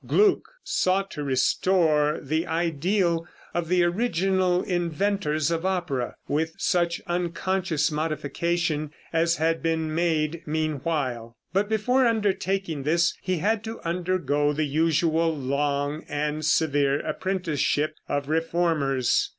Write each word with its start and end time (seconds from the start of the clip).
Gluck 0.07 0.53
sought 0.63 1.11
to 1.11 1.23
restore 1.23 2.17
the 2.19 2.47
ideal 2.47 3.27
of 3.53 3.67
the 3.67 3.83
original 3.83 4.63
inventors 4.63 5.51
of 5.51 5.63
opera, 5.63 6.15
with 6.27 6.55
such 6.57 6.99
unconscious 7.05 7.91
modification 7.91 8.91
as 9.13 9.35
had 9.35 9.61
been 9.61 9.93
made 9.93 10.41
meanwhile. 10.47 11.37
But 11.53 11.69
before 11.69 12.07
undertaking 12.07 12.81
this 12.81 13.13
he 13.21 13.37
had 13.37 13.63
to 13.65 13.79
undergo 13.81 14.53
the 14.53 14.65
usual 14.65 15.37
long 15.37 16.03
and 16.09 16.43
severe 16.43 17.01
apprenticeship 17.05 17.93
of 18.09 18.27
reformers. 18.27 19.29